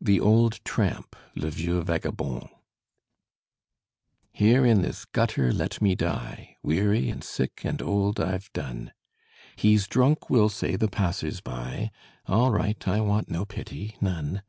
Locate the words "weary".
6.64-7.08